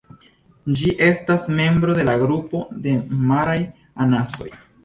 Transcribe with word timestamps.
Ĝi 0.79 0.93
estas 1.07 1.45
membro 1.59 1.97
de 1.99 2.07
la 2.09 2.17
grupo 2.23 2.65
de 2.87 2.97
maraj 3.33 3.57
anasoj. 4.09 4.53